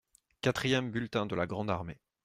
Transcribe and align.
Quatrième 0.41 0.89
bulletin 0.89 1.27
de 1.27 1.35
la 1.35 1.45
grande 1.45 1.69
armée. 1.69 1.99